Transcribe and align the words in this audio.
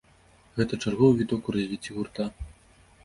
Гэта 0.59 0.79
чарговы 0.85 1.11
віток 1.19 1.43
у 1.53 1.57
развіцці 1.59 1.91
гурта. 1.99 2.27